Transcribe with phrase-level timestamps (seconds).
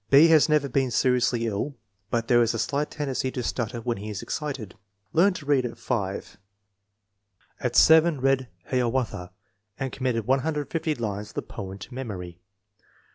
[0.09, 0.29] B.
[0.29, 1.75] has never been seriously ill,
[2.09, 4.73] but there is a slight tendency to stutter when he is excited.
[5.13, 6.37] Learned to read at 5.
[7.59, 9.29] At 7 read Hiawatha
[9.79, 12.39] and com mitted 150 lines of the poem to memory.